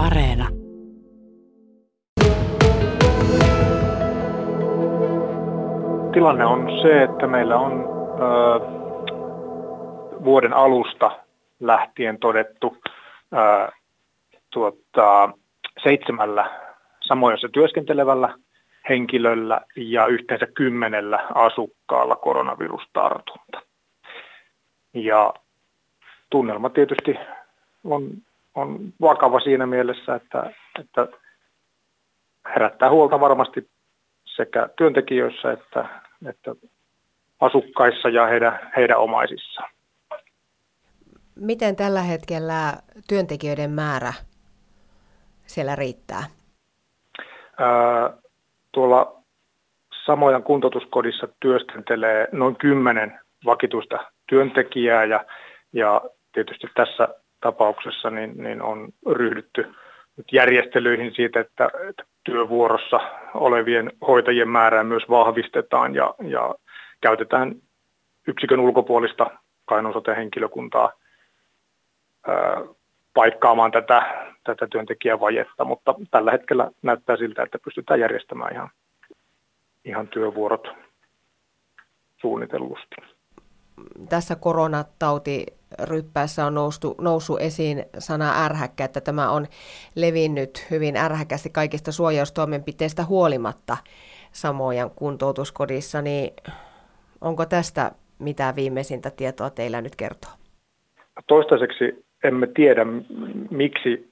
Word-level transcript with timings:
Areena. 0.00 0.48
Tilanne 6.12 6.44
on 6.44 6.68
se, 6.82 7.02
että 7.02 7.26
meillä 7.26 7.58
on 7.58 7.72
ö, 7.72 8.60
vuoden 10.24 10.52
alusta 10.52 11.10
lähtien 11.60 12.18
todettu 12.18 12.76
ö, 12.84 13.72
tuota, 14.50 15.32
seitsemällä 15.82 16.50
samoissa 17.00 17.48
työskentelevällä 17.48 18.34
henkilöllä 18.88 19.60
ja 19.76 20.06
yhteensä 20.06 20.46
kymmenellä 20.54 21.26
asukkaalla 21.34 22.16
koronavirustartunta. 22.16 23.62
Ja 24.94 25.34
tunnelma 26.30 26.70
tietysti 26.70 27.14
on, 27.84 28.10
on 28.60 28.92
vakava 29.00 29.40
siinä 29.40 29.66
mielessä, 29.66 30.14
että, 30.14 30.52
että 30.80 31.08
herättää 32.54 32.90
huolta 32.90 33.20
varmasti 33.20 33.70
sekä 34.24 34.68
työntekijöissä 34.76 35.52
että, 35.52 35.88
että 36.26 36.54
asukkaissa 37.40 38.08
ja 38.08 38.26
heidän, 38.26 38.70
heidän 38.76 38.98
omaisissaan. 38.98 39.70
Miten 41.34 41.76
tällä 41.76 42.02
hetkellä 42.02 42.72
työntekijöiden 43.08 43.70
määrä 43.70 44.12
siellä 45.46 45.76
riittää? 45.76 46.24
Ää, 47.58 48.12
tuolla 48.72 49.22
Samojan 50.06 50.42
kuntoutuskodissa 50.42 51.28
työskentelee 51.40 52.28
noin 52.32 52.56
kymmenen 52.56 53.20
vakituista 53.44 53.98
työntekijää 54.28 55.04
ja, 55.04 55.24
ja 55.72 56.00
tietysti 56.32 56.66
tässä 56.74 57.08
tapauksessa 57.40 58.10
niin, 58.10 58.32
niin 58.36 58.62
on 58.62 58.88
ryhdytty 59.06 59.74
nyt 60.16 60.32
järjestelyihin 60.32 61.14
siitä, 61.14 61.40
että, 61.40 61.70
että 61.88 62.04
työvuorossa 62.24 63.00
olevien 63.34 63.92
hoitajien 64.06 64.48
määrää 64.48 64.84
myös 64.84 65.02
vahvistetaan 65.10 65.94
ja, 65.94 66.14
ja 66.22 66.54
käytetään 67.00 67.54
yksikön 68.26 68.60
ulkopuolista 68.60 69.30
Kainuun 69.64 70.02
henkilökuntaa 70.16 70.92
ää, 72.26 72.60
paikkaamaan 73.14 73.70
tätä, 73.70 74.26
tätä 74.44 74.66
työntekijävajetta, 74.66 75.64
mutta 75.64 75.94
tällä 76.10 76.30
hetkellä 76.30 76.70
näyttää 76.82 77.16
siltä, 77.16 77.42
että 77.42 77.58
pystytään 77.64 78.00
järjestämään 78.00 78.54
ihan, 78.54 78.70
ihan 79.84 80.08
työvuorot 80.08 80.68
suunnitellusti. 82.20 82.96
Tässä 84.08 84.36
koronatauti 84.36 85.46
ryppäässä 85.82 86.46
on 86.46 86.54
noussut, 86.54 86.98
noussut 86.98 87.40
esiin 87.40 87.84
sana 87.98 88.44
ärhäkkä, 88.44 88.84
että 88.84 89.00
tämä 89.00 89.30
on 89.30 89.46
levinnyt 89.96 90.66
hyvin 90.70 90.96
ärhäkästi 90.96 91.50
kaikista 91.50 91.92
suojaustoimenpiteistä 91.92 93.04
huolimatta 93.04 93.76
samojen 94.32 94.90
kuntoutuskodissa, 94.90 96.02
niin 96.02 96.30
onko 97.20 97.46
tästä 97.46 97.92
mitään 98.18 98.56
viimeisintä 98.56 99.10
tietoa 99.10 99.50
teillä 99.50 99.80
nyt 99.80 99.96
kertoa? 99.96 100.30
Toistaiseksi 101.26 102.04
emme 102.24 102.46
tiedä, 102.46 102.86
miksi 103.50 104.10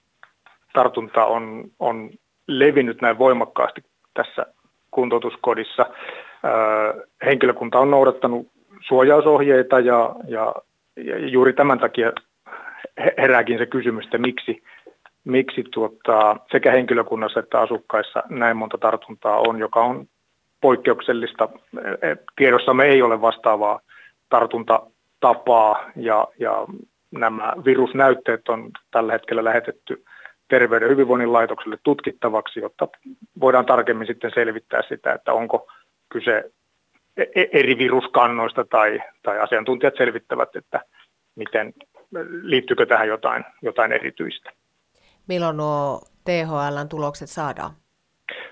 tartunta 0.73 1.25
on, 1.25 1.65
on 1.79 2.11
levinnyt 2.47 3.01
näin 3.01 3.19
voimakkaasti 3.19 3.85
tässä 4.15 4.47
kuntoutuskodissa. 4.91 5.87
henkilökunta 7.27 7.79
on 7.79 7.91
noudattanut 7.91 8.47
suojausohjeita 8.89 9.81
ja, 9.81 10.17
ja, 10.29 10.55
ja 11.05 11.19
juuri 11.29 11.53
tämän 11.53 11.79
takia 11.79 12.13
herääkin 13.19 13.59
se 13.59 13.67
kysymys, 13.67 14.05
että 14.05 14.19
miksi, 14.19 14.63
miksi 15.25 15.65
tuota, 15.71 16.37
sekä 16.53 16.73
henkilökunnassa 16.73 17.41
että 17.41 17.61
asukkaissa 17.61 18.23
näin 18.29 18.57
monta 18.57 18.79
tartuntaa 18.79 19.39
on, 19.39 19.59
joka 19.59 19.85
on 19.85 20.07
poikkeuksellista. 20.61 21.49
E, 22.03 22.17
tiedossamme 22.37 22.85
ei 22.85 23.03
ole 23.03 23.21
vastaavaa 23.21 23.81
tartuntatapaa 24.29 25.91
ja, 25.97 26.29
ja 26.39 26.67
nämä 27.11 27.53
virusnäytteet 27.65 28.49
on 28.49 28.71
tällä 28.91 29.13
hetkellä 29.13 29.45
lähetetty 29.45 30.05
Terveyden 30.49 30.87
ja 30.87 30.91
hyvinvoinnin 30.91 31.33
laitokselle 31.33 31.79
tutkittavaksi, 31.83 32.61
jotta 32.61 32.89
voidaan 33.41 33.67
tarkemmin 33.67 34.07
sitten 34.07 34.31
selvittää 34.35 34.83
sitä, 34.89 35.13
että 35.13 35.33
onko 35.33 35.67
kyse 36.09 36.37
e-, 36.37 36.39
e-, 36.39 36.51
eri 37.53 37.79
viruskannoista 37.79 38.65
tai, 38.65 39.01
tai 39.23 39.41
asiantuntijat 39.41 39.95
selvittävät, 39.97 40.57
että 40.57 40.81
miten, 41.35 41.75
liittyykö 42.43 42.87
tähän 42.87 43.09
jotain, 43.09 43.45
jotain 43.63 43.93
erityistä. 43.93 44.51
Milloin 45.29 45.57
nuo 45.57 46.01
THLn 46.25 46.89
tulokset 46.89 47.29
saadaan? 47.29 47.71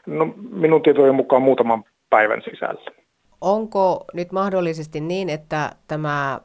No, 0.06 0.34
minun 0.50 0.82
tietojen 0.82 1.14
mukaan 1.14 1.42
muutaman 1.42 1.84
päivän 2.10 2.42
sisällä. 2.42 2.90
Onko 3.40 4.04
nyt 4.12 4.32
mahdollisesti 4.32 5.00
niin, 5.00 5.28
että 5.28 5.70
tämä 5.88 6.40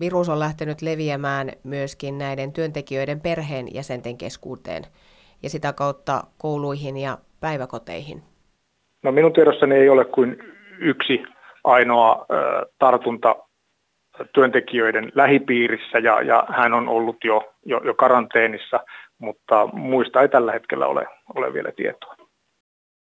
virus 0.00 0.28
on 0.28 0.38
lähtenyt 0.38 0.82
leviämään 0.82 1.52
myöskin 1.64 2.18
näiden 2.18 2.52
työntekijöiden 2.52 3.20
perheenjäsenten 3.20 4.18
keskuuteen 4.18 4.82
ja 5.42 5.50
sitä 5.50 5.72
kautta 5.72 6.24
kouluihin 6.38 6.96
ja 6.96 7.18
päiväkoteihin? 7.40 8.22
No 9.02 9.12
minun 9.12 9.32
tiedossani 9.32 9.74
ei 9.74 9.88
ole 9.88 10.04
kuin 10.04 10.38
yksi 10.80 11.22
ainoa 11.64 12.26
tartunta 12.78 13.36
työntekijöiden 14.32 15.12
lähipiirissä 15.14 15.98
ja, 15.98 16.22
ja 16.22 16.44
hän 16.48 16.74
on 16.74 16.88
ollut 16.88 17.24
jo, 17.24 17.54
jo, 17.64 17.80
jo 17.84 17.94
karanteenissa, 17.94 18.80
mutta 19.18 19.68
muista 19.72 20.22
ei 20.22 20.28
tällä 20.28 20.52
hetkellä 20.52 20.86
ole, 20.86 21.06
ole 21.34 21.52
vielä 21.52 21.72
tietoa. 21.76 22.17